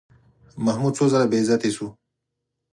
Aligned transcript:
محمود 0.65 0.93
څو 0.97 1.05
ځله 1.11 1.25
بېعزتي 1.31 1.71
شو. 1.75 1.87